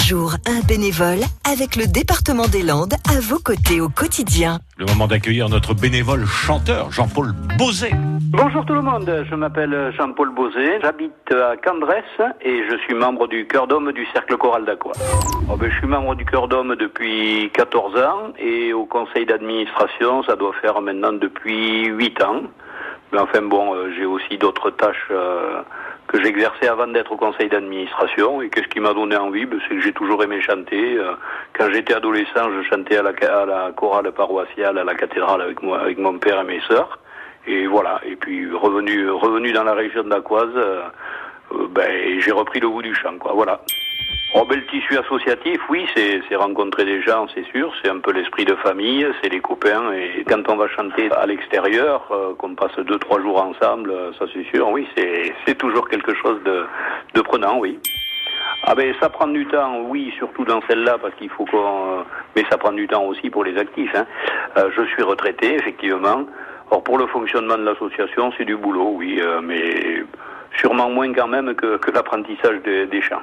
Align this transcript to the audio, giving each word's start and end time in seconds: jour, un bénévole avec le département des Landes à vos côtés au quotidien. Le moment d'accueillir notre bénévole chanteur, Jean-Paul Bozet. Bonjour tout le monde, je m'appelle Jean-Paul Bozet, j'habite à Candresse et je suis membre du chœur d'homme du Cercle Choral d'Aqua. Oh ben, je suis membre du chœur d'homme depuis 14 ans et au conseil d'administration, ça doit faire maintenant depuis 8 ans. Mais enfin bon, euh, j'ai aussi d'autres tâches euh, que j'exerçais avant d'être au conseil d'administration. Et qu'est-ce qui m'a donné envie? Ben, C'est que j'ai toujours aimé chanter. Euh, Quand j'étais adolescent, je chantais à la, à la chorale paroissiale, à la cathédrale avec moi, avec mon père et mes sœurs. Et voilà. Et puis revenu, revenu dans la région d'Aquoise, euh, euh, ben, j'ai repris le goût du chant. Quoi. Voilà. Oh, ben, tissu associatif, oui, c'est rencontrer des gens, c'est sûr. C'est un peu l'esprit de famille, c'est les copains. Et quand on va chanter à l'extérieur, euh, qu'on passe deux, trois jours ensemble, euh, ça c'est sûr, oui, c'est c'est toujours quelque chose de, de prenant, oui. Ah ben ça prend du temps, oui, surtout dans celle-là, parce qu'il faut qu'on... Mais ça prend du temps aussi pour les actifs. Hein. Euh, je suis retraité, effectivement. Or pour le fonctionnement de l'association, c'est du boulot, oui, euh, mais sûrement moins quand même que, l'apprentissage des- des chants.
jour, 0.00 0.34
un 0.46 0.60
bénévole 0.66 1.20
avec 1.50 1.76
le 1.76 1.86
département 1.86 2.46
des 2.46 2.62
Landes 2.62 2.94
à 3.08 3.20
vos 3.20 3.38
côtés 3.38 3.80
au 3.80 3.88
quotidien. 3.88 4.58
Le 4.78 4.86
moment 4.86 5.06
d'accueillir 5.06 5.48
notre 5.48 5.74
bénévole 5.74 6.24
chanteur, 6.26 6.90
Jean-Paul 6.90 7.32
Bozet. 7.58 7.90
Bonjour 8.20 8.64
tout 8.64 8.74
le 8.74 8.82
monde, 8.82 9.24
je 9.28 9.34
m'appelle 9.34 9.92
Jean-Paul 9.96 10.34
Bozet, 10.34 10.80
j'habite 10.82 11.32
à 11.32 11.56
Candresse 11.56 12.20
et 12.40 12.62
je 12.70 12.76
suis 12.78 12.94
membre 12.94 13.26
du 13.26 13.46
chœur 13.46 13.66
d'homme 13.66 13.92
du 13.92 14.06
Cercle 14.12 14.36
Choral 14.36 14.64
d'Aqua. 14.64 14.92
Oh 15.50 15.56
ben, 15.56 15.70
je 15.70 15.76
suis 15.78 15.86
membre 15.86 16.14
du 16.14 16.24
chœur 16.24 16.48
d'homme 16.48 16.76
depuis 16.76 17.50
14 17.52 17.96
ans 18.02 18.32
et 18.38 18.72
au 18.72 18.86
conseil 18.86 19.26
d'administration, 19.26 20.22
ça 20.24 20.36
doit 20.36 20.54
faire 20.62 20.80
maintenant 20.80 21.12
depuis 21.12 21.86
8 21.86 22.22
ans. 22.22 22.42
Mais 23.12 23.18
enfin 23.18 23.42
bon, 23.42 23.74
euh, 23.74 23.92
j'ai 23.96 24.06
aussi 24.06 24.38
d'autres 24.38 24.70
tâches 24.70 25.08
euh, 25.10 25.62
que 26.10 26.20
j'exerçais 26.24 26.66
avant 26.66 26.88
d'être 26.88 27.12
au 27.12 27.16
conseil 27.16 27.48
d'administration. 27.48 28.42
Et 28.42 28.50
qu'est-ce 28.50 28.66
qui 28.66 28.80
m'a 28.80 28.92
donné 28.92 29.16
envie? 29.16 29.46
Ben, 29.46 29.60
C'est 29.62 29.76
que 29.76 29.80
j'ai 29.80 29.92
toujours 29.92 30.22
aimé 30.24 30.40
chanter. 30.40 30.96
Euh, 30.98 31.12
Quand 31.56 31.70
j'étais 31.72 31.94
adolescent, 31.94 32.50
je 32.52 32.62
chantais 32.68 32.96
à 32.96 33.02
la, 33.02 33.10
à 33.10 33.46
la 33.46 33.72
chorale 33.76 34.10
paroissiale, 34.10 34.76
à 34.78 34.84
la 34.84 34.94
cathédrale 34.96 35.40
avec 35.40 35.62
moi, 35.62 35.80
avec 35.80 35.98
mon 35.98 36.18
père 36.18 36.40
et 36.40 36.44
mes 36.44 36.60
sœurs. 36.62 36.98
Et 37.46 37.66
voilà. 37.68 38.00
Et 38.04 38.16
puis 38.16 38.50
revenu, 38.52 39.08
revenu 39.08 39.52
dans 39.52 39.62
la 39.62 39.74
région 39.74 40.02
d'Aquoise, 40.02 40.50
euh, 40.56 40.82
euh, 41.52 41.68
ben, 41.70 42.20
j'ai 42.20 42.32
repris 42.32 42.58
le 42.58 42.68
goût 42.68 42.82
du 42.82 42.94
chant. 42.94 43.16
Quoi. 43.18 43.32
Voilà. 43.32 43.60
Oh, 44.32 44.44
ben, 44.48 44.62
tissu 44.70 44.96
associatif, 44.96 45.58
oui, 45.68 45.84
c'est 45.96 46.36
rencontrer 46.36 46.84
des 46.84 47.02
gens, 47.02 47.26
c'est 47.34 47.44
sûr. 47.50 47.72
C'est 47.82 47.90
un 47.90 47.98
peu 47.98 48.12
l'esprit 48.12 48.44
de 48.44 48.54
famille, 48.56 49.04
c'est 49.20 49.28
les 49.28 49.40
copains. 49.40 49.92
Et 49.92 50.22
quand 50.24 50.48
on 50.48 50.54
va 50.56 50.68
chanter 50.68 51.10
à 51.10 51.26
l'extérieur, 51.26 52.06
euh, 52.12 52.34
qu'on 52.34 52.54
passe 52.54 52.76
deux, 52.78 52.98
trois 52.98 53.20
jours 53.20 53.42
ensemble, 53.42 53.90
euh, 53.90 54.12
ça 54.18 54.26
c'est 54.32 54.44
sûr, 54.54 54.68
oui, 54.70 54.86
c'est 54.96 55.34
c'est 55.44 55.58
toujours 55.58 55.88
quelque 55.88 56.14
chose 56.14 56.40
de, 56.44 56.64
de 57.14 57.20
prenant, 57.22 57.58
oui. 57.58 57.78
Ah 58.64 58.74
ben 58.76 58.94
ça 59.00 59.08
prend 59.08 59.26
du 59.26 59.46
temps, 59.46 59.80
oui, 59.88 60.12
surtout 60.16 60.44
dans 60.44 60.60
celle-là, 60.68 60.98
parce 61.02 61.14
qu'il 61.16 61.30
faut 61.30 61.46
qu'on... 61.46 62.04
Mais 62.36 62.44
ça 62.50 62.56
prend 62.56 62.72
du 62.72 62.86
temps 62.86 63.04
aussi 63.06 63.30
pour 63.30 63.42
les 63.42 63.58
actifs. 63.58 63.94
Hein. 63.96 64.06
Euh, 64.58 64.70
je 64.76 64.82
suis 64.92 65.02
retraité, 65.02 65.54
effectivement. 65.54 66.24
Or 66.70 66.84
pour 66.84 66.98
le 66.98 67.06
fonctionnement 67.08 67.58
de 67.58 67.64
l'association, 67.64 68.32
c'est 68.38 68.44
du 68.44 68.56
boulot, 68.56 68.92
oui, 68.96 69.18
euh, 69.20 69.40
mais 69.42 70.04
sûrement 70.56 70.88
moins 70.88 71.12
quand 71.12 71.26
même 71.26 71.52
que, 71.56 71.80
l'apprentissage 71.92 72.62
des- 72.62 72.86
des 72.86 73.02
chants. 73.02 73.22